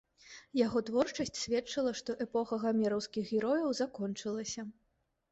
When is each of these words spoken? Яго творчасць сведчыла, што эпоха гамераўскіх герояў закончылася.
Яго 0.59 0.79
творчасць 0.85 1.35
сведчыла, 1.41 1.91
што 1.99 2.15
эпоха 2.25 2.59
гамераўскіх 2.63 3.29
герояў 3.35 3.75
закончылася. 3.81 4.65